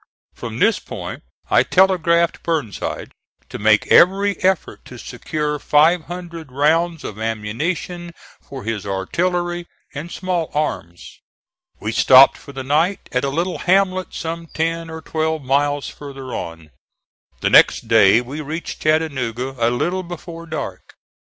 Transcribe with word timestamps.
From 0.33 0.57
this 0.57 0.79
point 0.79 1.21
I 1.51 1.61
telegraphed 1.61 2.41
Burnside 2.41 3.11
to 3.49 3.59
make 3.59 3.85
every 3.89 4.35
effort 4.43 4.83
to 4.85 4.97
secure 4.97 5.59
five 5.59 6.05
hundred 6.05 6.51
rounds 6.51 7.03
of 7.03 7.19
ammunition 7.19 8.11
for 8.41 8.63
his 8.63 8.83
artillery 8.83 9.67
and 9.93 10.11
small 10.11 10.49
arms. 10.55 11.19
We 11.79 11.91
stopped 11.91 12.35
for 12.39 12.51
the 12.51 12.63
night 12.63 13.09
at 13.11 13.23
a 13.23 13.29
little 13.29 13.59
hamlet 13.59 14.15
some 14.15 14.47
ten 14.47 14.89
or 14.89 15.03
twelve 15.03 15.43
miles 15.43 15.87
farther 15.87 16.33
on. 16.33 16.71
The 17.41 17.51
next 17.51 17.87
day 17.87 18.21
we 18.21 18.41
reached 18.41 18.81
Chattanooga 18.81 19.53
a 19.59 19.69
little 19.69 20.01
before 20.01 20.47
dark. 20.47 20.81